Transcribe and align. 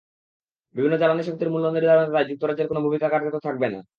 বিভিন্ন 0.75 0.95
জ্বালানি 0.97 1.23
শক্তির 1.23 1.51
মূল্য 1.53 1.67
নির্ধারণে 1.67 2.13
তাই 2.13 2.25
যুক্তরাজ্যের 2.29 2.69
কোনো 2.69 2.83
ভূমিকা 2.85 3.07
কার্যত 3.09 3.35
থাকবে 3.45 3.67
না। 3.73 3.79